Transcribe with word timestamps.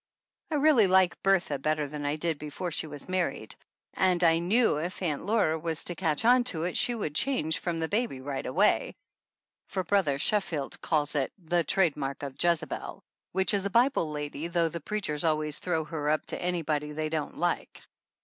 I 0.49 0.55
really 0.55 0.87
like 0.87 1.21
Bertha 1.21 1.59
better 1.59 1.87
than 1.87 2.05
I 2.07 2.15
did 2.15 2.39
before 2.39 2.71
she 2.71 2.87
was 2.87 3.07
married, 3.07 3.55
and 3.93 4.23
I 4.23 4.39
knew 4.39 4.77
if 4.77 4.99
Aunt 5.03 5.23
Laura 5.23 5.59
was 5.59 5.83
to 5.83 5.95
catch 5.95 6.25
on 6.25 6.43
to 6.45 6.63
it 6.63 6.75
she 6.75 6.95
would 6.95 7.13
change 7.13 7.59
from 7.59 7.79
the 7.79 7.87
baby 7.87 8.19
right 8.19 8.47
away, 8.47 8.95
for 9.67 9.83
Brother 9.83 10.17
Sheffield 10.17 10.81
calls 10.81 11.13
it 11.13 11.31
"the 11.37 11.63
trade 11.63 11.97
mark 11.97 12.23
of 12.23 12.35
Jezebel," 12.43 13.03
which 13.33 13.53
is 13.53 13.67
a 13.67 13.69
Bible 13.69 14.09
lady, 14.09 14.47
though 14.47 14.69
the 14.69 14.81
preachers 14.81 15.23
always 15.23 15.59
throw 15.59 15.83
her 15.85 16.09
up 16.09 16.25
to 16.25 16.41
anybody 16.41 16.93
they 16.93 17.09
don't 17.09 17.37
like. 17.37 17.83